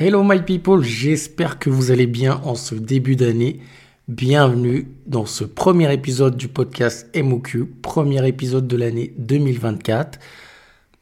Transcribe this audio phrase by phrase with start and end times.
[0.00, 3.58] Hello my people, j'espère que vous allez bien en ce début d'année.
[4.06, 10.20] Bienvenue dans ce premier épisode du podcast MOQ, premier épisode de l'année 2024.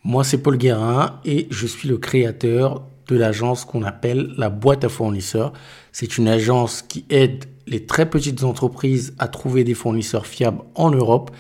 [0.02, 4.84] Moi c'est Paul Guérin et je suis le créateur de l'agence qu'on appelle la boîte
[4.84, 5.52] à fournisseurs.
[5.92, 10.88] C'est une agence qui aide les très petites entreprises à trouver des fournisseurs fiables en
[10.88, 11.32] Europe,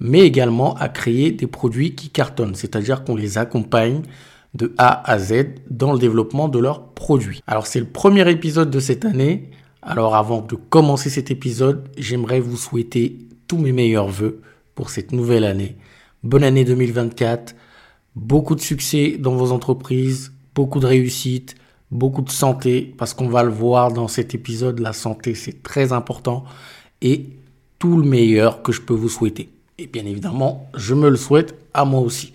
[0.00, 4.02] mais également à créer des produits qui cartonnent, c'est-à-dire qu'on les accompagne
[4.56, 7.42] de A à Z dans le développement de leurs produits.
[7.46, 9.50] Alors c'est le premier épisode de cette année.
[9.82, 14.40] Alors avant de commencer cet épisode, j'aimerais vous souhaiter tous mes meilleurs voeux
[14.74, 15.76] pour cette nouvelle année.
[16.22, 17.54] Bonne année 2024,
[18.16, 21.54] beaucoup de succès dans vos entreprises, beaucoup de réussite,
[21.90, 25.92] beaucoup de santé, parce qu'on va le voir dans cet épisode, la santé c'est très
[25.92, 26.44] important,
[27.02, 27.26] et
[27.78, 29.50] tout le meilleur que je peux vous souhaiter.
[29.78, 32.32] Et bien évidemment, je me le souhaite à moi aussi.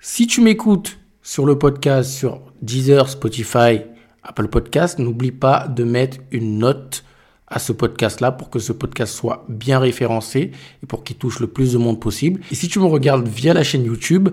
[0.00, 3.80] Si tu m'écoutes sur le podcast sur Deezer, Spotify,
[4.22, 7.02] Apple Podcast, n'oublie pas de mettre une note
[7.48, 10.52] à ce podcast-là pour que ce podcast soit bien référencé
[10.84, 12.40] et pour qu'il touche le plus de monde possible.
[12.52, 14.28] Et si tu me regardes via la chaîne YouTube,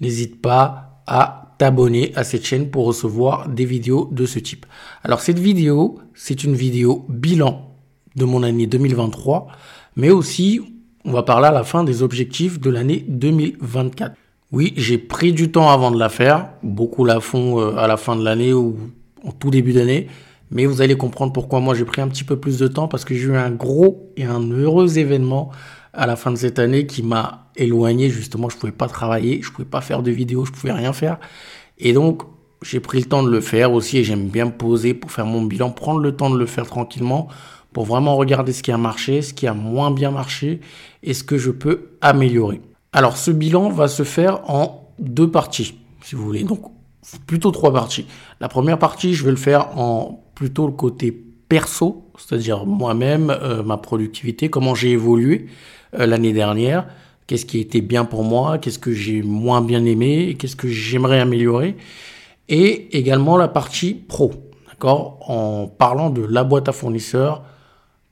[0.00, 4.64] n'hésite pas à t'abonner à cette chaîne pour recevoir des vidéos de ce type.
[5.04, 7.76] Alors cette vidéo, c'est une vidéo bilan
[8.16, 9.48] de mon année 2023,
[9.96, 10.62] mais aussi
[11.04, 14.14] on va parler à la fin des objectifs de l'année 2024.
[14.50, 16.48] Oui, j'ai pris du temps avant de la faire.
[16.62, 18.78] Beaucoup la font euh, à la fin de l'année ou
[19.22, 20.08] en tout début d'année.
[20.50, 23.04] Mais vous allez comprendre pourquoi moi j'ai pris un petit peu plus de temps parce
[23.04, 25.50] que j'ai eu un gros et un heureux événement
[25.92, 28.48] à la fin de cette année qui m'a éloigné justement.
[28.48, 31.18] Je pouvais pas travailler, je pouvais pas faire de vidéos, je pouvais rien faire.
[31.78, 32.22] Et donc
[32.62, 35.42] j'ai pris le temps de le faire aussi et j'aime bien poser pour faire mon
[35.42, 37.28] bilan, prendre le temps de le faire tranquillement
[37.74, 40.60] pour vraiment regarder ce qui a marché, ce qui a moins bien marché
[41.02, 42.62] et ce que je peux améliorer.
[42.92, 46.44] Alors ce bilan va se faire en deux parties, si vous voulez.
[46.44, 46.62] Donc
[47.26, 48.06] plutôt trois parties.
[48.40, 51.12] La première partie, je vais le faire en plutôt le côté
[51.48, 55.46] perso, c'est-à-dire moi-même, euh, ma productivité, comment j'ai évolué
[55.98, 56.86] euh, l'année dernière,
[57.26, 61.20] qu'est-ce qui était bien pour moi, qu'est-ce que j'ai moins bien aimé, qu'est-ce que j'aimerais
[61.20, 61.76] améliorer,
[62.48, 64.32] et également la partie pro,
[64.68, 67.42] d'accord, en parlant de la boîte à fournisseurs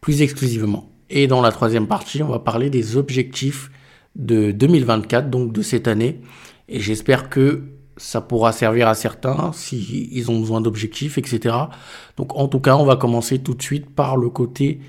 [0.01, 0.91] plus exclusivement.
[1.11, 3.71] Et dans la troisième partie, on va parler des objectifs
[4.17, 6.21] de 2024, donc de cette année.
[6.69, 7.63] Et j'espère que
[7.97, 11.55] ça pourra servir à certains s'ils ils ont besoin d'objectifs, etc.
[12.17, 14.81] Donc en tout cas, on va commencer tout de suite par le côté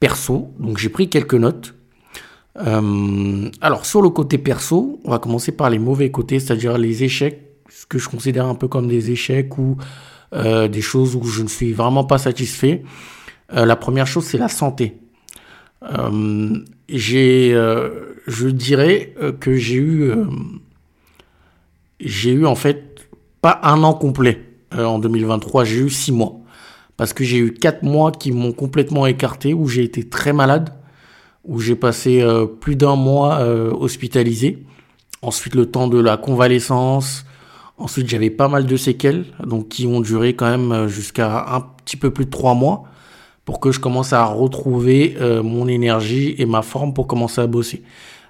[0.00, 0.52] perso.
[0.58, 1.74] Donc j'ai pris quelques notes.
[2.58, 7.04] Euh, alors sur le côté perso, on va commencer par les mauvais côtés, c'est-à-dire les
[7.04, 9.76] échecs, ce que je considère un peu comme des échecs ou
[10.34, 12.82] euh, des choses où je ne suis vraiment pas satisfait.
[13.54, 15.01] Euh, la première chose, c'est la santé.
[16.88, 17.54] J'ai
[18.26, 20.24] je dirais euh, que j'ai eu, euh,
[22.00, 23.08] j'ai eu en fait
[23.40, 24.42] pas un an complet
[24.74, 26.38] euh, en 2023, j'ai eu six mois.
[26.96, 30.70] Parce que j'ai eu quatre mois qui m'ont complètement écarté, où j'ai été très malade,
[31.44, 32.24] où j'ai passé
[32.60, 33.40] plus d'un mois
[33.72, 34.62] hospitalisé.
[35.22, 37.24] Ensuite, le temps de la convalescence.
[37.78, 41.96] Ensuite, j'avais pas mal de séquelles, donc qui ont duré quand même jusqu'à un petit
[41.96, 42.84] peu plus de trois mois
[43.44, 47.82] pour que je commence à retrouver mon énergie et ma forme pour commencer à bosser.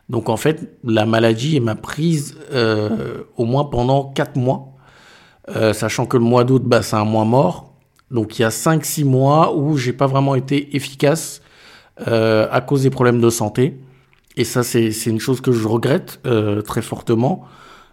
[0.08, 4.74] Donc en fait, la maladie m'a prise euh, au moins pendant 4 mois,
[5.48, 7.72] euh, sachant que le mois d'août, bah, c'est un mois mort.
[8.10, 11.40] Donc il y a 5-6 mois où j'ai pas vraiment été efficace
[12.08, 13.80] euh, à cause des problèmes de santé.
[14.36, 16.20] Et ça, c'est une chose que je regrette
[16.66, 17.44] très fortement.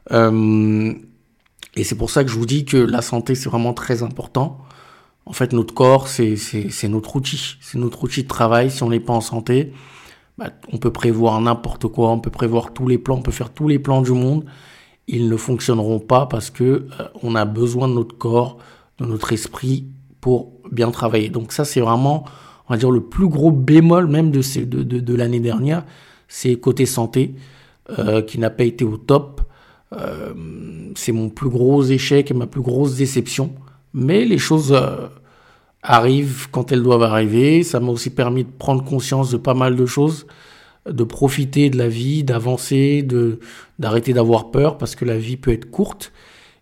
[0.10, 4.58] et c'est pour ça que je vous dis que la santé, c'est vraiment très important.
[5.30, 6.36] En fait, notre corps, c'est
[6.90, 7.58] notre outil.
[7.62, 8.72] C'est notre outil de travail.
[8.72, 9.72] Si on n'est pas en santé,
[10.40, 13.52] bah, on peut prévoir n'importe quoi, on peut prévoir tous les plans, on peut faire
[13.52, 14.44] tous les plans du monde.
[15.08, 16.88] Ils ne fonctionneront pas parce que euh,
[17.22, 18.58] on a besoin de notre corps,
[18.98, 19.86] de notre esprit
[20.20, 21.30] pour bien travailler.
[21.30, 22.26] Donc ça, c'est vraiment,
[22.68, 25.86] on va dire, le plus gros bémol même de, l'année dernière,
[26.28, 27.36] c'est côté santé,
[28.00, 29.42] euh, qui n'a pas été au top.
[29.94, 30.34] Euh,
[30.96, 33.54] c'est mon plus gros échec et ma plus grosse déception.
[33.94, 34.74] Mais les choses
[35.82, 37.64] arrivent quand elles doivent arriver.
[37.64, 40.28] Ça m'a aussi permis de prendre conscience de pas mal de choses,
[40.90, 43.40] de profiter de la vie, d'avancer, de
[43.80, 46.12] d'arrêter d'avoir peur parce que la vie peut être courte.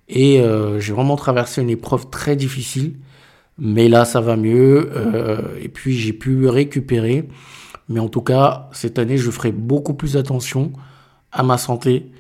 [0.10, 2.94] Et euh, j'ai vraiment traversé une épreuve très difficile,
[3.58, 4.92] mais là ça va mieux.
[4.96, 7.28] Euh, et puis j'ai pu récupérer.
[7.90, 10.74] Mais en tout cas, cette année, je ferai beaucoup plus attention
[11.32, 12.12] à ma santé.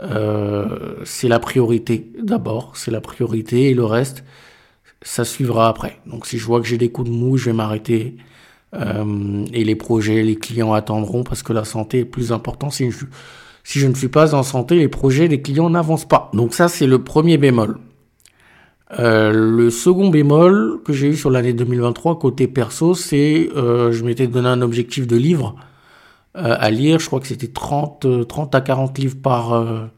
[0.00, 4.24] Euh, c'est la priorité d'abord, c'est la priorité et le reste,
[5.02, 5.98] ça suivra après.
[6.06, 8.16] Donc si je vois que j'ai des coups de mou, je vais m'arrêter.
[8.74, 12.72] Euh, et les projets, les clients attendront parce que la santé est plus importante.
[12.72, 12.90] Si
[13.64, 16.30] je, ne suis pas en santé, les projets, les clients n'avancent pas.
[16.32, 17.78] Donc ça, c'est le premier bémol.
[18.98, 24.04] Euh, le second bémol que j'ai eu sur l'année 2023 côté perso, c'est euh, je
[24.04, 25.56] m'étais donné un objectif de livres
[26.36, 26.98] euh, à lire.
[26.98, 29.88] Je crois que c'était 30, 30 à 40 livres par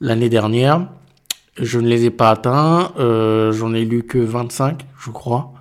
[0.00, 0.88] l'année dernière.
[1.60, 2.92] Je ne les ai pas atteints.
[2.96, 5.52] J'en ai lu que 25, je crois.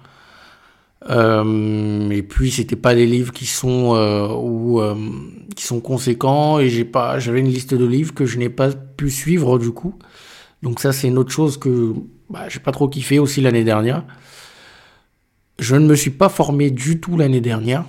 [1.10, 3.96] et puis c'était pas des livres qui sont
[4.42, 4.82] ou
[5.56, 8.70] qui sont conséquents et j'ai pas j'avais une liste de livres que je n'ai pas
[8.72, 9.96] pu suivre du coup.
[10.64, 11.94] Donc ça c'est une autre chose que
[12.30, 14.04] bah, j'ai pas trop kiffé aussi l'année dernière.
[15.60, 17.84] Je ne me suis pas formé du tout l'année dernière.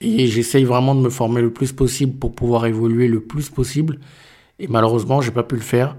[0.00, 4.00] Et j'essaye vraiment de me former le plus possible pour pouvoir évoluer le plus possible.
[4.58, 5.96] Et malheureusement, j'ai pas pu le faire.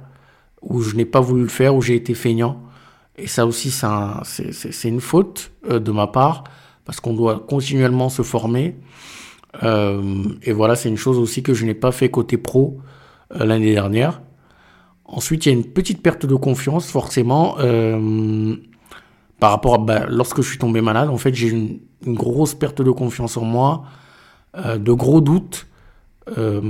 [0.63, 2.62] Ou je n'ai pas voulu le faire, ou j'ai été feignant.
[3.15, 6.44] Et ça aussi, c'est une faute euh, de ma part.
[6.86, 8.75] Parce qu'on doit continuellement se former.
[9.63, 12.80] Euh, et voilà, c'est une chose aussi que je n'ai pas fait côté pro
[13.36, 14.21] euh, l'année dernière.
[15.06, 17.57] Ensuite, il y a une petite perte de confiance, forcément,
[19.39, 21.10] par rapport à bah, lorsque je suis tombé malade.
[21.10, 23.83] En fait, j'ai une, une grosse perte de confiance en moi,
[24.56, 25.68] de gros doutes,
[26.38, 26.62] euh,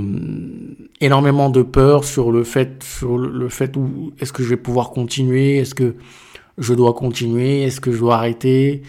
[1.00, 4.90] énormément de peur sur le fait, sur le fait où est-ce que je vais pouvoir
[4.90, 5.94] continuer, est-ce que
[6.58, 8.82] je dois continuer, est-ce que je dois arrêter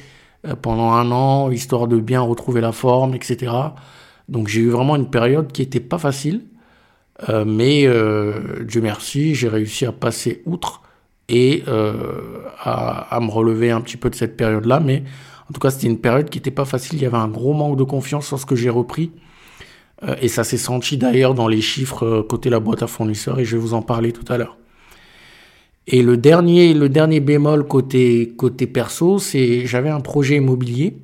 [0.61, 3.51] pendant un an, histoire de bien retrouver la forme, etc.
[4.29, 6.43] Donc j'ai eu vraiment une période qui était pas facile.
[7.29, 10.81] Euh, mais euh, Dieu merci, j'ai réussi à passer outre
[11.29, 14.79] et euh, à, me relever un petit peu de cette période-là.
[14.79, 15.03] Mais
[15.49, 16.99] en tout cas, c'était une période qui n'était pas facile.
[16.99, 19.11] Il y avait un gros manque de confiance lorsque j'ai repris.
[20.21, 23.55] Et ça s'est senti d'ailleurs dans les chiffres côté la boîte à fournisseurs et je
[23.55, 24.57] vais vous en parler tout à l'heure.
[25.87, 30.97] Et le dernier, le dernier bémol côté, côté perso, c'est j'avais un projet immobilier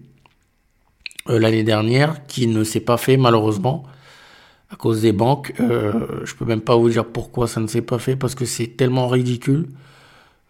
[1.28, 3.84] l'année dernière qui ne s'est pas fait malheureusement
[4.72, 5.54] à cause des banques.
[5.60, 8.46] Euh, je peux même pas vous dire pourquoi ça ne s'est pas fait parce que
[8.46, 9.68] c'est tellement ridicule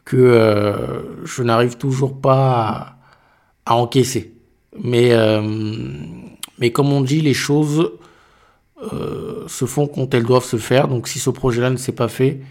[0.05, 2.97] que euh, je n'arrive toujours pas
[3.65, 4.33] à, encaisser.
[4.81, 5.41] Mais, euh,
[6.59, 7.91] mais comme on dit, les choses
[8.93, 10.87] euh, se font quand elles doivent se faire.
[10.87, 12.41] Donc si ce projet-là ne s'est pas fait,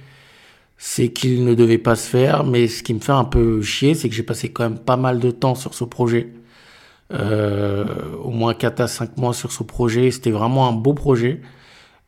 [0.78, 2.44] c'est qu'il ne devait pas se faire.
[2.44, 4.96] Mais ce qui me fait un peu chier, c'est que j'ai passé quand même pas
[4.96, 6.32] mal de temps sur ce projet.
[7.12, 10.10] au moins 4 à 5 mois sur ce projet.
[10.10, 11.40] C'était vraiment un beau projet.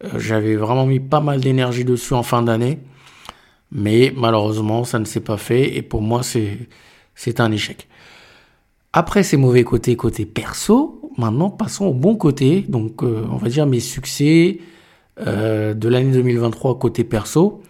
[0.05, 2.79] Euh, j'avais vraiment mis pas mal d'énergie dessus en fin d'année.
[3.71, 5.77] Mais malheureusement, ça ne s'est pas fait.
[5.77, 7.89] Et pour moi, c'est un échec.
[8.93, 12.65] Après ces mauvais côtés, côté perso, maintenant passons au bon côté.
[12.69, 14.59] Donc, euh, on va dire mes succès
[15.21, 17.63] euh, de l'année 2023 côté perso,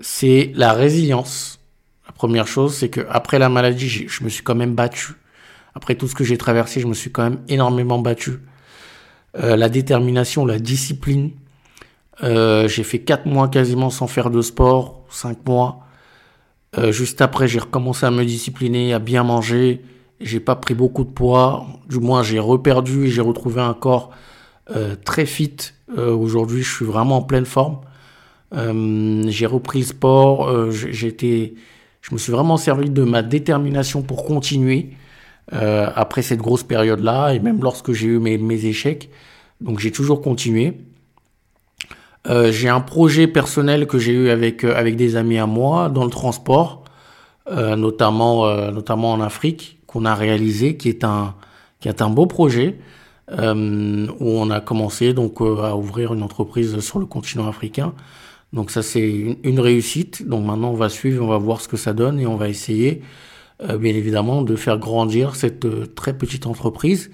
[0.00, 1.60] c'est la résilience.
[2.06, 5.12] La première chose, c'est que après la maladie, je me suis quand même battu.
[5.74, 8.40] Après tout ce que j'ai traversé, je me suis quand même énormément battu.
[9.34, 11.30] la détermination, la discipline,
[12.22, 15.80] euh, j'ai fait 4 mois quasiment sans faire de sport, 5 mois.
[16.76, 19.82] Euh, juste après, j'ai recommencé à me discipliner, à bien manger.
[20.20, 21.66] J'ai pas pris beaucoup de poids.
[21.88, 24.10] Du moins, j'ai reperdu et j'ai retrouvé un corps
[24.74, 25.56] euh, très fit.
[25.96, 27.78] Aujourd'hui, je suis vraiment en pleine forme.
[28.52, 30.70] j'ai repris le sport.
[30.70, 31.54] J'étais,
[32.02, 34.90] je me suis vraiment servi de ma détermination pour continuer
[35.50, 39.08] après cette grosse période-là et même lorsque j'ai eu mes, mes échecs.
[39.62, 40.74] Donc, j'ai toujours continué.
[42.28, 45.88] Euh, j'ai un projet personnel que j'ai eu avec, euh, avec des amis à moi
[45.88, 46.84] dans le transport,
[47.50, 51.34] euh, notamment, notamment en Afrique, qu'on a réalisé, qui est un,
[51.80, 52.78] qui est un beau projet,
[53.30, 57.92] où on a commencé donc à ouvrir une entreprise sur le continent africain.
[58.52, 59.06] Donc ça c'est
[59.42, 60.26] une, réussite.
[60.26, 62.48] Donc maintenant on va suivre, on va voir ce que ça donne et on va
[62.48, 63.02] essayer,
[63.60, 67.10] bien évidemment, de faire grandir cette très petite entreprise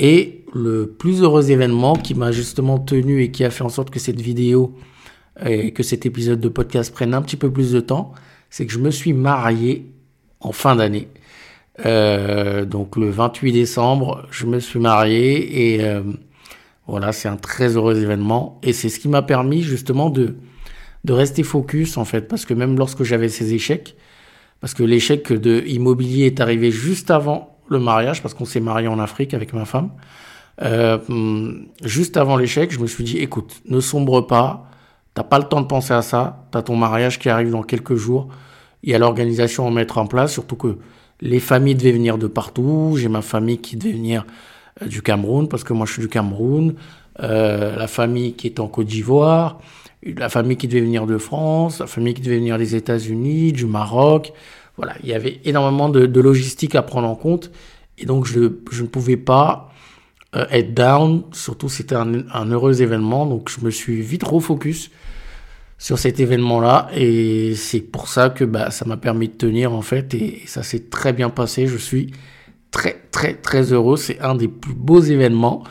[0.00, 3.90] et le plus heureux événement qui m'a justement tenu et qui a fait en sorte
[3.90, 4.74] que cette vidéo
[5.44, 8.12] et que cet épisode de podcast prenne un petit peu plus de temps,
[8.48, 9.92] c'est que je me suis marié
[10.40, 11.08] en fin d'année.
[11.86, 16.02] Euh, donc le 28 décembre, je me suis marié et euh,
[16.86, 18.58] voilà, c'est un très heureux événement.
[18.62, 20.36] Et c'est ce qui m'a permis justement de
[21.04, 22.28] de rester focus en fait.
[22.28, 23.96] Parce que même lorsque j'avais ces échecs,
[24.60, 28.88] parce que l'échec de immobilier est arrivé juste avant le mariage, parce qu'on s'est marié
[28.88, 29.90] en Afrique avec ma femme.
[30.62, 30.98] Euh,
[31.82, 34.68] juste avant l'échec, je me suis dit, écoute, ne sombre pas,
[35.14, 37.94] t'as pas le temps de penser à ça, t'as ton mariage qui arrive dans quelques
[37.94, 38.28] jours,
[38.82, 40.78] il y a l'organisation à mettre en place, surtout que
[41.20, 44.24] les familles devaient venir de partout, j'ai ma famille qui devait venir
[44.82, 46.74] euh, du Cameroun, parce que moi je suis du Cameroun,
[47.20, 49.58] euh, la famille qui est en Côte d'Ivoire,
[50.02, 53.66] la famille qui devait venir de France, la famille qui devait venir des États-Unis, du
[53.66, 54.32] Maroc,
[54.80, 57.50] voilà, il y avait énormément de, logistique à prendre en compte.
[57.98, 59.70] Et donc, je, ne pouvais pas
[60.34, 61.22] euh, être down.
[61.32, 63.26] Surtout, c'était un, heureux événement.
[63.26, 64.90] Donc, je me suis vite refocus
[65.80, 66.88] sur cet événement-là.
[66.94, 70.14] Et c'est pour ça que bah, ça m'a permis de tenir en fait.
[70.14, 71.66] Et ça s'est très bien passé.
[71.66, 72.12] Je suis
[72.70, 73.96] très très très heureux.
[73.96, 75.64] C'est un des plus beaux événements.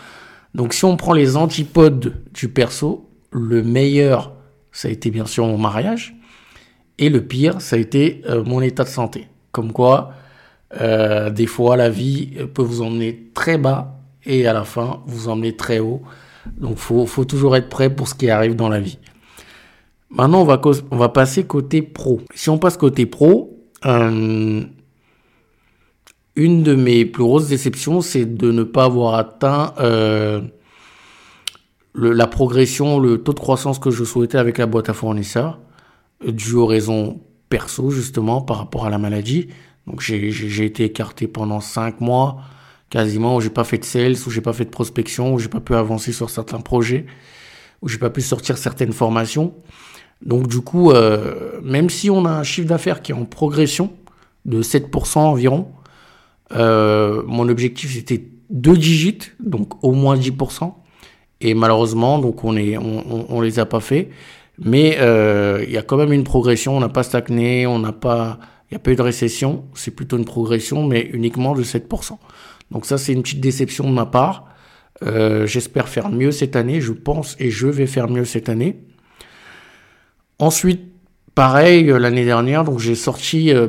[0.56, 4.34] Donc si on prend les antipodes du perso, le meilleur,
[4.72, 6.16] ça a été bien sûr mon mariage.
[6.98, 9.28] Et le pire, ça a été euh, mon état de santé.
[9.52, 10.12] Comme quoi,
[10.82, 15.30] euh, des fois, la vie peut vous emmener très bas et à la fin, vous
[15.30, 16.02] emmener très haut.
[16.58, 18.98] Donc, faut, faut toujours être prêt pour ce qui arrive dans la vie.
[20.12, 20.60] Maintenant, on va,
[20.92, 22.22] on va passer côté pro.
[22.34, 24.64] Si on passe côté pro, euh,
[26.36, 30.42] une de mes plus grosses déceptions, c'est de ne pas avoir atteint euh,
[31.94, 35.60] la progression, le taux de croissance que je souhaitais avec la boîte à fournisseurs,
[36.26, 39.50] dû aux raisons perso, justement, par rapport à la maladie.
[39.86, 42.38] Donc, j'ai été écarté pendant cinq mois,
[42.90, 45.50] quasiment, où j'ai pas fait de sales, où j'ai pas fait de prospection, où j'ai
[45.50, 47.06] pas pu avancer sur certains projets,
[47.82, 49.54] où j'ai pas pu sortir certaines formations.
[50.26, 53.92] Donc, du coup, euh, même si on a un chiffre d'affaires qui est en progression
[54.46, 55.68] de 7% environ,
[56.54, 60.74] euh, mon objectif c'était deux digits, donc au moins 10%.
[61.42, 64.10] Et malheureusement, donc on est, on, on, les a pas fait.
[64.58, 66.76] Mais euh, il y a quand même une progression.
[66.76, 69.66] On n'a pas stagné, on n'a pas, il n'y a pas eu de récession.
[69.74, 72.18] C'est plutôt une progression, mais uniquement de 7%.
[72.72, 74.48] Donc ça, c'est une petite déception de ma part.
[75.04, 76.82] Euh, J'espère faire mieux cette année.
[76.82, 78.82] Je pense et je vais faire mieux cette année.
[80.40, 80.82] Ensuite,
[81.36, 83.68] pareil, euh, l'année dernière, donc j'ai sorti euh,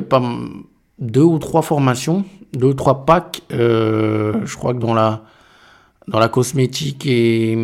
[0.99, 2.23] deux ou trois formations,
[2.53, 3.41] deux ou trois packs.
[3.51, 5.23] Euh, je crois que dans la
[6.07, 7.55] dans la cosmétique et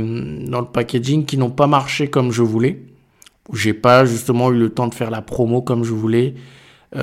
[0.48, 2.84] dans le packaging qui n'ont pas marché comme je voulais.
[3.52, 6.36] J'ai pas justement eu le temps de faire la promo comme je voulais.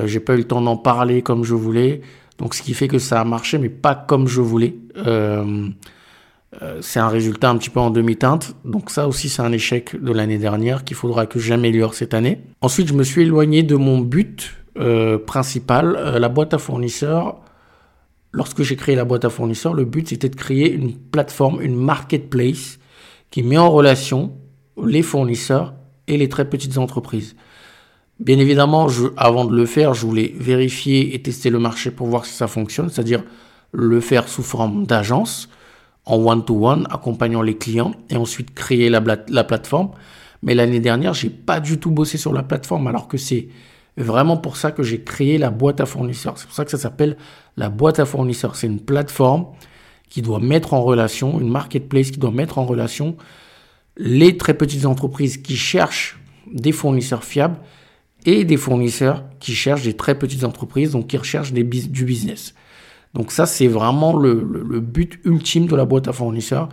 [0.05, 2.01] J'ai pas eu le temps d'en parler comme je voulais.
[2.39, 4.77] Donc ce qui fait que ça a marché mais pas comme je voulais.
[6.63, 8.55] Euh c'est un résultat un petit peu en demi-teinte.
[8.65, 12.41] Donc ça aussi c'est un échec de l'année dernière qu'il faudra que j'améliore cette année.
[12.61, 17.41] Ensuite je me suis éloigné de mon but euh, principal, euh, la boîte à fournisseurs.
[18.33, 21.77] Lorsque j'ai créé la boîte à fournisseurs, le but c'était de créer une plateforme, une
[21.77, 22.79] marketplace
[23.31, 24.33] qui met en relation
[24.83, 25.75] les fournisseurs
[26.09, 27.37] et les très petites entreprises.
[28.21, 32.25] Bien évidemment, avant de le faire, je voulais vérifier et tester le marché pour voir
[32.27, 33.25] si ça fonctionne, c'est-à-dire
[33.73, 35.49] le faire sous forme d'agence,
[36.07, 39.91] en one-to-one, accompagnant les clients, et ensuite créer la, la plateforme.
[40.43, 43.49] Mais l'année dernière, j'ai pas du tout bossé sur la plateforme, alors que c'est
[43.97, 46.37] vraiment pour ça que j'ai créé la boîte à fournisseurs.
[46.37, 47.17] C'est pour ça que ça s'appelle
[47.57, 48.57] la boîte à fournisseurs.
[48.57, 49.47] C'est une plateforme
[50.11, 53.17] qui doit mettre en relation, une marketplace qui doit mettre en relation
[53.97, 56.19] les très petites entreprises qui cherchent
[56.53, 57.57] des fournisseurs fiables
[58.27, 62.55] et des fournisseurs qui cherchent des très petites entreprises, donc qui recherchent du business.
[63.15, 64.35] Donc ça, c'est vraiment le,
[64.81, 66.69] but ultime de la boîte à fournisseurs.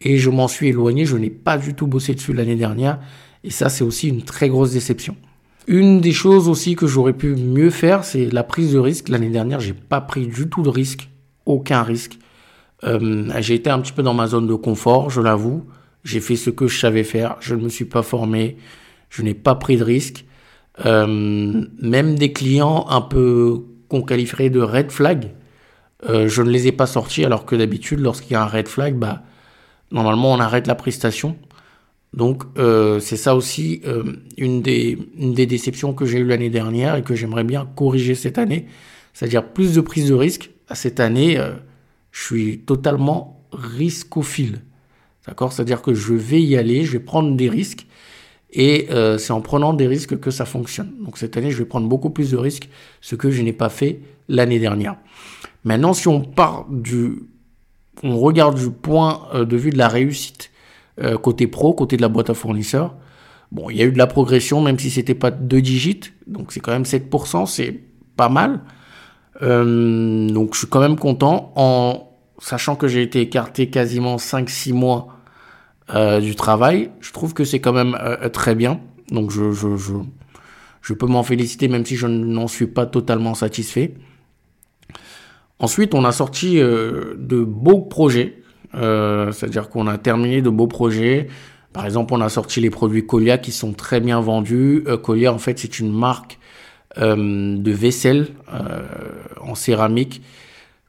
[0.00, 2.98] Et je m'en suis éloigné, je n'ai pas du tout bossé dessus l'année dernière.
[3.44, 5.16] Et ça, c'est aussi une très grosse déception.
[5.66, 9.08] Une des choses aussi que j'aurais pu mieux faire, c'est la prise de risque.
[9.08, 11.10] L'année dernière, j'ai pas pris du tout de risque,
[11.44, 12.18] aucun risque.
[12.84, 15.66] Euh, j'ai été un petit peu dans ma zone de confort, je l'avoue.
[16.02, 17.36] J'ai fait ce que je savais faire.
[17.40, 18.56] Je ne me suis pas formé.
[19.10, 20.24] Je n'ai pas pris de risque.
[20.86, 25.32] Euh, même des clients un peu qu'on qualifierait de red flag,
[26.08, 28.68] euh, je ne les ai pas sortis alors que d'habitude, lorsqu'il y a un red
[28.68, 29.22] flag, bah,
[29.90, 31.36] normalement on arrête la prestation.
[32.12, 36.50] Donc euh, c'est ça aussi euh, une, des, une des déceptions que j'ai eues l'année
[36.50, 38.66] dernière et que j'aimerais bien corriger cette année.
[39.12, 40.50] C'est-à-dire plus de prise de risque.
[40.72, 41.52] Cette année, euh,
[42.12, 44.62] je suis totalement riscophile.
[45.26, 45.52] D'accord?
[45.52, 47.86] C'est-à-dire que je vais y aller, je vais prendre des risques
[48.52, 48.88] et
[49.18, 50.92] c'est en prenant des risques que ça fonctionne.
[51.04, 52.68] Donc cette année, je vais prendre beaucoup plus de risques,
[53.00, 54.96] ce que je n'ai pas fait l'année dernière.
[55.64, 57.22] Maintenant, si on part du...
[58.02, 60.50] On regarde du point de vue de la réussite
[61.02, 62.94] euh, côté pro, côté de la boîte à fournisseurs.
[63.52, 66.52] Bon, il y a eu de la progression, même si c'était pas deux digits, donc
[66.52, 67.80] c'est quand même 7%, c'est
[68.16, 68.60] pas mal.
[69.40, 74.74] Euh, donc je suis quand même content, en sachant que j'ai été écarté quasiment 5-6
[74.74, 75.08] mois
[75.94, 76.90] euh, du travail.
[77.00, 77.98] Je trouve que c'est quand même
[78.32, 78.80] très bien,
[79.10, 79.76] donc je, je,
[80.82, 83.94] je, peux m'en féliciter, même si je n'en suis pas totalement satisfait.
[85.58, 88.40] Ensuite, on a sorti de beaux projets.
[88.74, 91.28] Euh, c'est-à-dire qu'on a terminé de beaux projets.
[91.72, 94.84] Par exemple, on a sorti les produits Colia qui sont très bien vendus.
[94.86, 96.38] Euh, Colia, en fait, c'est une marque
[96.98, 98.28] euh, de vaisselle
[99.40, 100.22] en céramique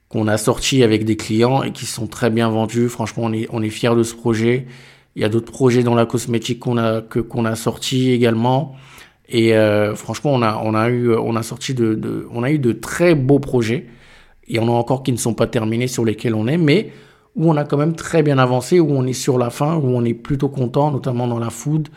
[0.10, 2.89] qu'on a sorti avec des clients et qui sont très bien vendus.
[2.89, 4.67] Franchement, on est, on est fiers de ce projet.
[5.15, 8.75] Il y a d'autres projets dans la cosmétique qu'on a que qu'on a sorti également.
[9.27, 9.53] Et
[9.96, 12.72] franchement, on a on a eu on a sorti de, de, on a eu de
[12.72, 13.88] très beaux projets.
[14.48, 16.91] Il y en a encore qui ne sont pas terminés sur lesquels on est, mais
[17.36, 19.88] où on a quand même très bien avancé, où on est sur la fin, où
[19.88, 21.88] on est plutôt content, notamment dans la food,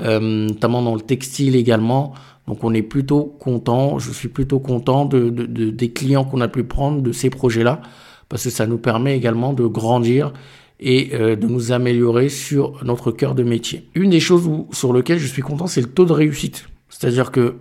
[0.00, 2.14] notamment dans le textile également.
[2.46, 6.64] Donc on est plutôt content, je suis plutôt content de, des clients qu'on a pu
[6.64, 7.82] prendre de ces projets-là,
[8.30, 10.32] parce que ça nous permet également de grandir
[10.80, 13.88] et euh, de nous améliorer sur notre cœur de métier.
[13.94, 16.68] Une des choses sur lesquelles je suis content, c'est le taux de réussite.
[16.88, 17.56] C'est-à-dire que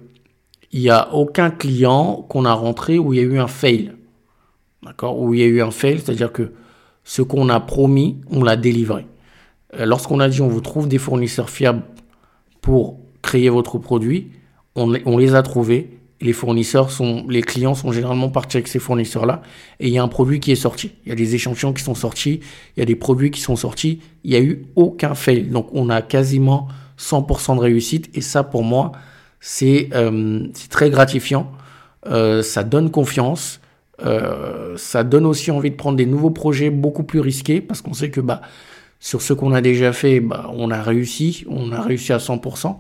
[0.72, 3.94] il n'y a aucun client qu'on a rentré où il y a eu un fail.
[4.84, 5.20] D'accord?
[5.20, 6.52] Où il y a eu un fail, c'est-à-dire que
[7.04, 9.08] ce qu'on a promis, on l'a délivré.
[9.80, 11.84] Euh, lorsqu'on a dit on vous trouve des fournisseurs fiables
[12.62, 14.32] pour créer votre produit,
[14.76, 15.97] on, les a trouvés.
[16.20, 19.42] Les fournisseurs sont, les clients sont généralement partis avec ces fournisseurs-là.
[19.80, 20.92] Et il y a un produit qui est sorti.
[21.06, 22.40] Il y a des échantillons qui sont sortis.
[22.76, 24.02] Il y a des produits qui sont sortis.
[24.24, 25.44] Il n'y a eu aucun fail.
[25.44, 26.68] Donc, on a quasiment
[27.00, 28.10] 100% de réussite.
[28.16, 28.94] Et ça, pour moi,
[29.40, 31.52] c'est euh, très gratifiant.
[32.08, 33.60] Euh, ça donne confiance.
[34.04, 37.94] Euh, ça donne aussi envie de prendre des nouveaux projets beaucoup plus risqués parce qu'on
[37.94, 38.42] sait que bah,
[39.00, 41.46] sur ce qu'on a déjà fait, bah, on a réussi.
[41.48, 42.78] On a réussi à 100%.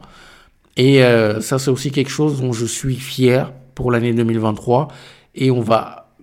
[0.78, 4.88] Et euh, ça, c'est aussi quelque chose dont je suis fier pour l'année 2023.
[5.36, 6.14] Et on va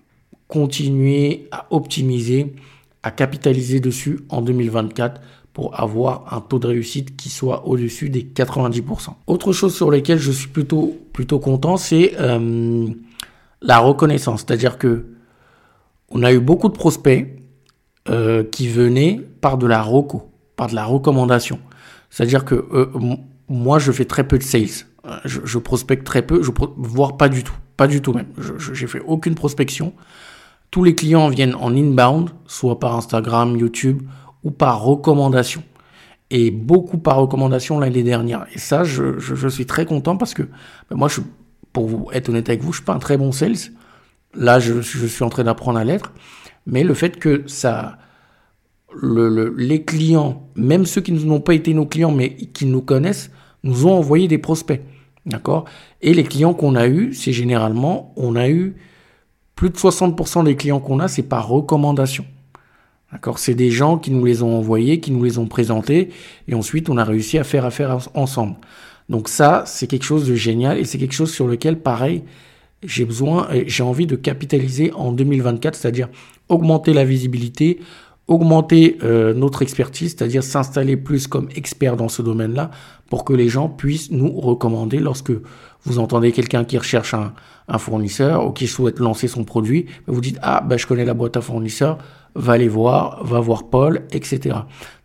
[0.47, 2.55] continuer à optimiser,
[3.03, 5.21] à capitaliser dessus en 2024
[5.51, 9.09] pour avoir un taux de réussite qui soit au-dessus des 90%.
[9.27, 12.87] Autre chose sur laquelle je suis plutôt, plutôt content, c'est euh,
[13.61, 14.41] la reconnaissance.
[14.41, 15.05] C'est-à-dire que
[16.09, 17.41] on a eu beaucoup de prospects
[18.09, 21.59] euh, qui venaient par de la reco, par de la recommandation.
[22.09, 22.65] C'est-à-dire que
[23.47, 24.85] moi, je fais très peu de sales.
[25.23, 26.41] Je, prospecte très peu,
[26.77, 27.53] voire pas du tout.
[27.77, 28.27] Pas du tout même.
[28.37, 29.93] Je n'ai fait aucune prospection.
[30.71, 34.01] Tous les clients viennent en inbound, soit par Instagram, YouTube
[34.43, 35.63] ou par recommandation.
[36.31, 38.47] Et beaucoup par recommandation l'année dernière.
[38.53, 40.43] Et ça, je, suis très content parce que
[40.89, 41.07] ben moi,
[41.71, 43.71] pour être honnête avec vous, je suis pas un très bon sales.
[44.33, 46.11] Là, je suis en train d'apprendre à l'être.
[46.65, 47.99] Mais le fait que ça,
[49.01, 53.31] les clients, même ceux qui n'ont pas été nos clients, mais qui nous connaissent,
[53.63, 54.81] nous ont envoyé des prospects.
[55.25, 55.65] D'accord?
[56.01, 58.75] Et les clients qu'on a eus, c'est généralement, on a eu
[59.55, 62.25] plus de 60% des clients qu'on a, c'est par recommandation.
[63.11, 63.39] D'accord?
[63.39, 66.09] C'est des gens qui nous les ont envoyés, qui nous les ont présentés,
[66.47, 68.55] et ensuite on a réussi à faire affaire ensemble.
[69.09, 72.23] Donc ça, c'est quelque chose de génial, et c'est quelque chose sur lequel, pareil,
[72.83, 76.09] j'ai besoin, j'ai envie de capitaliser en 2024, c'est-à-dire
[76.49, 77.79] augmenter la visibilité,
[78.27, 82.71] augmenter euh, notre expertise, c'est-à-dire s'installer plus comme expert dans ce domaine-là
[83.09, 85.31] pour que les gens puissent nous recommander lorsque
[85.83, 87.33] vous entendez quelqu'un qui recherche un,
[87.77, 91.35] fournisseur ou qui souhaite lancer son produit, vous dites ah ben je connais la boîte
[91.35, 91.97] à fournisseurs,
[92.35, 94.55] va aller voir, va voir Paul, etc.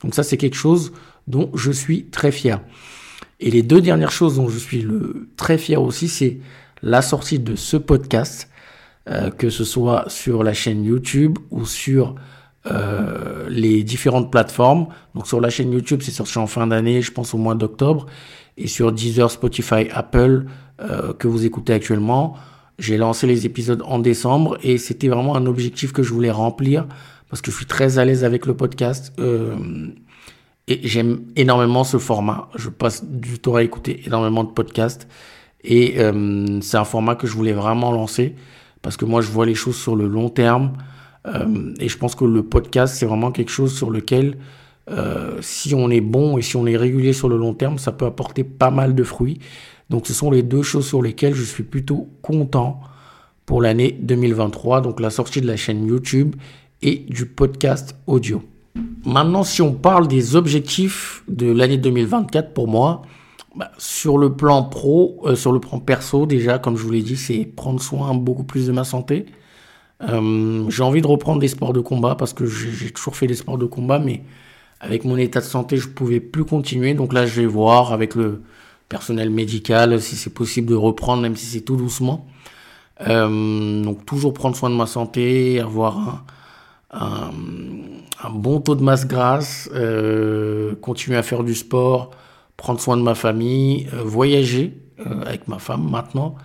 [0.02, 0.92] Donc ça c'est quelque chose
[1.26, 2.60] dont je suis très fier.
[3.40, 6.38] Et les deux dernières choses dont je suis le, très fier aussi, c'est
[6.82, 8.50] la sortie de ce podcast,
[9.08, 12.14] euh, que ce soit sur la chaîne YouTube ou sur
[12.66, 14.88] euh, les différentes plateformes.
[15.14, 18.06] Donc sur la chaîne YouTube, c'est sorti en fin d'année, je pense au mois d'octobre.
[18.58, 20.44] Et sur Deezer, Spotify, Apple,
[20.82, 22.36] euh, que vous écoutez actuellement,
[22.78, 26.86] j'ai lancé les épisodes en décembre et c'était vraiment un objectif que je voulais remplir
[27.30, 29.12] parce que je suis très à l'aise avec le podcast.
[29.18, 29.56] Euh,
[30.68, 32.50] et j'aime énormément ce format.
[32.56, 35.08] Je passe du temps à écouter énormément de podcasts.
[35.64, 35.96] Et
[36.62, 38.34] c'est un format que je voulais vraiment lancer
[38.82, 40.72] parce que moi, je vois les choses sur le long terme.
[41.26, 44.38] Euh, et je pense que le podcast, c'est vraiment quelque chose sur lequel,
[44.90, 47.92] euh, si on est bon et si on est régulier sur le long terme, ça
[47.92, 49.38] peut apporter pas mal de fruits.
[49.90, 52.80] Donc ce sont les deux choses sur lesquelles je suis plutôt content
[53.44, 56.36] pour l'année 2023, donc la sortie de la chaîne YouTube
[56.82, 58.42] et du podcast audio.
[59.04, 63.02] Maintenant, si on parle des objectifs de l'année 2024 pour moi,
[63.56, 67.02] bah, sur le plan pro, euh, sur le plan perso, déjà, comme je vous l'ai
[67.02, 69.26] dit, c'est prendre soin beaucoup plus de ma santé.
[70.02, 73.34] Euh, j'ai envie de reprendre des sports de combat parce que j'ai toujours fait des
[73.34, 74.22] sports de combat, mais
[74.80, 76.94] avec mon état de santé, je pouvais plus continuer.
[76.94, 78.42] Donc là, je vais voir avec le
[78.88, 82.26] personnel médical si c'est possible de reprendre, même si c'est tout doucement.
[83.08, 86.24] Euh, donc toujours prendre soin de ma santé, avoir
[86.90, 87.30] un,
[88.30, 92.10] bon taux de masse grasse, euh, continuer à faire du sport,
[92.56, 94.76] prendre soin de ma famille, voyager
[95.24, 96.36] avec ma femme maintenant.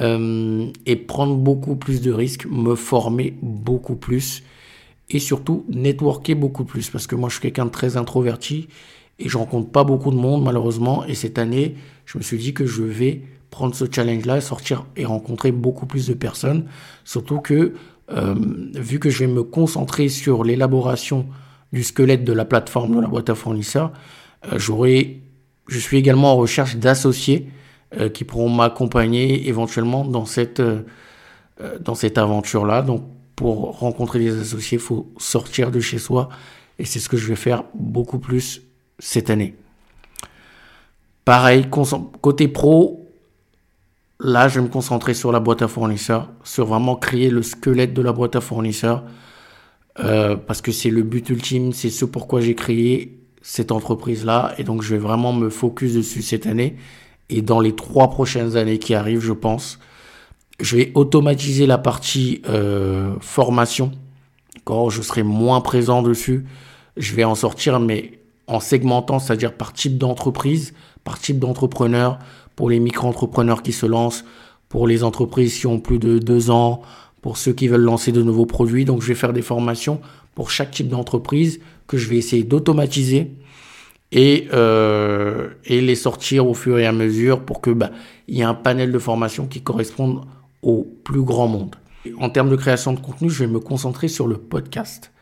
[0.00, 4.44] Euh, et prendre beaucoup plus de risques, me former beaucoup plus
[5.08, 6.90] et surtout networker beaucoup plus.
[6.90, 8.68] Parce que moi je suis quelqu'un de très introverti
[9.18, 11.04] et je rencontre pas beaucoup de monde malheureusement.
[11.06, 11.74] Et cette année
[12.06, 15.86] je me suis dit que je vais prendre ce challenge là sortir et rencontrer beaucoup
[15.86, 16.66] plus de personnes.
[17.04, 17.74] Surtout que
[18.12, 18.34] euh,
[18.74, 21.26] vu que je vais me concentrer sur l'élaboration
[21.72, 23.92] du squelette de la plateforme de la boîte à fournisseurs
[24.52, 25.20] euh, j'aurai
[25.66, 27.48] je suis également en recherche d'associés
[28.08, 30.82] qui pourront m'accompagner éventuellement dans cette, euh,
[31.60, 32.82] euh, dans cette aventure-là.
[32.82, 33.02] Donc,
[33.34, 36.28] pour rencontrer des associés, il faut sortir de chez soi.
[36.78, 38.62] Et c'est ce que je vais faire beaucoup plus
[38.98, 39.54] cette année.
[41.24, 41.66] pareil,
[42.20, 43.08] côté pro,
[44.18, 47.94] là, je vais me concentrer sur la boîte à fournisseurs, sur vraiment créer le squelette
[47.94, 49.04] de la boîte à fournisseurs,
[50.00, 54.64] euh, parce que c'est le but ultime, c'est ce pourquoi j'ai créé cette entreprise-là, et
[54.64, 56.76] donc je vais vraiment me focus dessus cette année,
[57.30, 59.78] et dans les trois prochaines années qui arrivent, je pense,
[60.58, 63.92] je vais automatiser la partie euh, formation.
[64.64, 66.44] Quand je serai moins présent dessus,
[66.96, 72.18] je vais en sortir, mais en segmentant, c'est-à-dire par type d'entreprise, par type d'entrepreneur,
[72.56, 74.24] pour les micro-entrepreneurs qui se lancent,
[74.68, 76.82] pour les entreprises qui ont plus de deux ans,
[77.22, 78.84] pour ceux qui veulent lancer de nouveaux produits.
[78.84, 80.00] Donc, je vais faire des formations
[80.34, 83.32] pour chaque type d'entreprise que je vais essayer d'automatiser
[84.12, 87.90] et, euh, et les sortir au fur et à mesure pour que bah,
[88.28, 90.22] il y ait un panel de formation qui corresponde
[90.62, 91.76] au plus grand monde.
[92.18, 95.12] En termes de création de contenu, je vais me concentrer sur le podcast.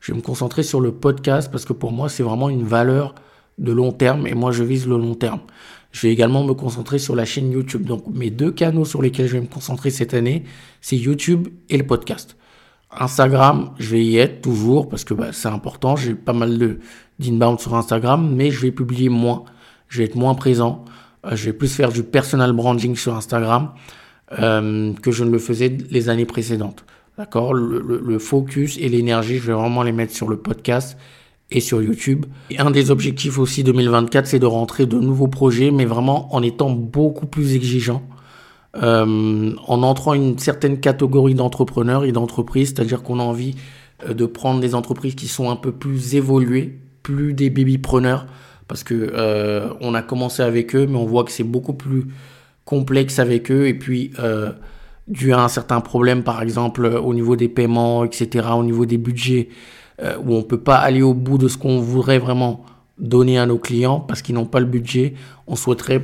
[0.00, 3.14] Je vais me concentrer sur le podcast parce que pour moi, c'est vraiment une valeur
[3.58, 5.40] de long terme et moi, je vise le long terme.
[5.90, 7.84] Je vais également me concentrer sur la chaîne YouTube.
[7.84, 10.44] Donc, mes deux canaux sur lesquels je vais me concentrer cette année,
[10.80, 12.36] c'est YouTube et le podcast.
[12.90, 15.96] Instagram, je vais y être toujours parce que bah, c'est important.
[15.96, 16.78] J'ai pas mal de
[17.18, 19.44] d'inbound sur Instagram, mais je vais publier moins.
[19.88, 20.84] Je vais être moins présent.
[21.24, 23.70] Euh, je vais plus faire du personal branding sur Instagram.
[24.38, 26.84] Euh, que je ne le faisais les années précédentes.
[27.16, 27.54] D'accord?
[27.54, 30.98] Le, focus et l'énergie, je vais vraiment les mettre sur le podcast
[31.50, 32.26] et sur YouTube.
[32.58, 36.70] Un des objectifs aussi 2024, c'est de rentrer de nouveaux projets, mais vraiment en étant
[36.70, 38.02] beaucoup plus exigeant.
[38.76, 43.56] Euh, en entrant une certaine catégorie d'entrepreneurs et d'entreprises, c'est-à-dire qu'on a envie
[44.06, 46.78] euh, de prendre des entreprises qui sont un peu plus évoluées,
[47.08, 48.26] plus des baby-preneurs,
[48.68, 52.04] parce que euh, on a commencé avec eux, mais on voit que c'est beaucoup plus
[52.66, 53.66] complexe avec eux.
[53.66, 54.52] Et puis euh,
[55.06, 58.98] dû à un certain problème par exemple au niveau des paiements etc au niveau des
[58.98, 59.48] budgets
[60.02, 62.66] euh, où on peut pas aller au bout de ce qu'on voudrait vraiment
[62.98, 65.14] donner à nos clients parce qu'ils n'ont pas le budget
[65.46, 66.02] on souhaiterait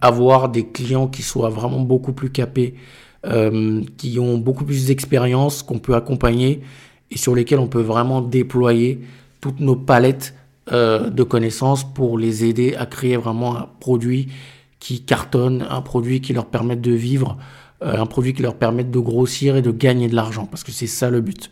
[0.00, 2.74] avoir des clients qui soient vraiment beaucoup plus capés
[3.98, 6.62] qui ont beaucoup plus d'expérience qu'on peut accompagner
[7.12, 9.00] et sur lesquels on peut vraiment déployer
[9.40, 10.34] toutes nos palettes
[10.70, 14.28] de connaissances pour les aider à créer vraiment un produit
[14.80, 17.36] qui cartonnent, un produit qui leur permette de vivre,
[17.82, 20.72] euh, un produit qui leur permette de grossir et de gagner de l'argent, parce que
[20.72, 21.50] c'est ça le but.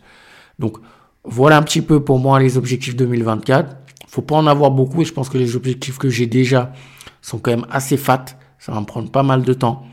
[0.57, 0.77] Donc
[1.23, 3.77] voilà un petit peu pour moi les objectifs 2024.
[4.07, 6.73] Faut pas en avoir beaucoup et je pense que les objectifs que j'ai déjà
[7.21, 8.25] sont quand même assez fat.
[8.57, 9.85] Ça va me prendre pas mal de temps.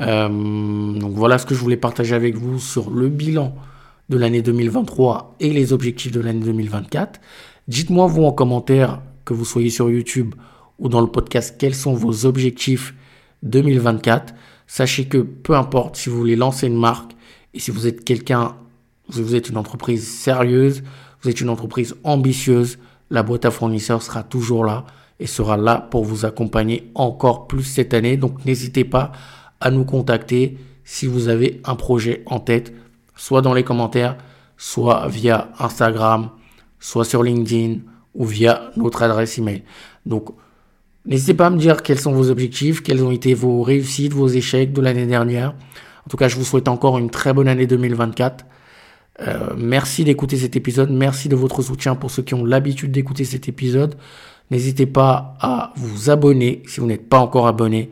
[0.00, 3.54] Euh, donc voilà ce que je voulais partager avec vous sur le bilan
[4.08, 7.20] de l'année 2023 et les objectifs de l'année 2024.
[7.70, 10.34] Dites-moi vous en commentaire, que vous soyez sur YouTube
[10.80, 12.96] ou dans le podcast quels sont vos objectifs
[13.44, 14.34] 2024.
[14.66, 17.12] Sachez que peu importe si vous voulez lancer une marque
[17.54, 18.56] et si vous êtes quelqu'un,
[19.08, 20.82] si vous êtes une entreprise sérieuse,
[21.22, 22.76] vous êtes une entreprise ambitieuse,
[23.08, 24.84] la boîte à fournisseurs sera toujours là
[25.20, 28.16] et sera là pour vous accompagner encore plus cette année.
[28.16, 29.12] Donc n'hésitez pas
[29.60, 32.74] à nous contacter si vous avez un projet en tête,
[33.14, 34.16] soit dans les commentaires,
[34.56, 36.30] soit via Instagram,
[36.80, 37.78] soit sur LinkedIn
[38.14, 39.62] ou via notre adresse email.
[40.04, 40.34] Donc
[41.06, 44.28] N'hésitez pas à me dire quels sont vos objectifs, quelles ont été vos réussites, vos
[44.28, 45.54] échecs de l'année dernière.
[46.06, 48.44] En tout cas, je vous souhaite encore une très bonne année 2024.
[49.20, 50.90] Euh, merci d'écouter cet épisode.
[50.90, 53.96] Merci de votre soutien pour ceux qui ont l'habitude d'écouter cet épisode.
[54.50, 57.90] N'hésitez pas à vous abonner si vous n'êtes pas encore abonné,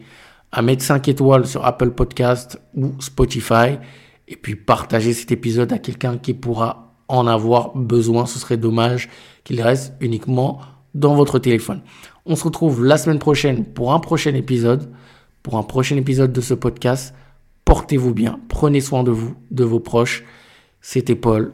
[0.53, 3.79] à mettre 5 étoiles sur Apple Podcast ou Spotify,
[4.27, 8.27] et puis partager cet épisode à quelqu'un qui pourra en avoir besoin.
[8.27, 9.09] Ce serait dommage
[9.45, 10.61] qu'il reste uniquement
[10.95, 11.83] dans votre téléphone.
[12.27, 14.91] On se retrouve la semaine prochaine pour un prochain épisode,
[15.43, 17.15] pour un prochain épisode de ce podcast.
[17.65, 20.25] Portez-vous bien, prenez soin de vous, de vos proches.
[20.81, 21.53] C'était Paul.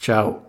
[0.00, 0.42] Ciao.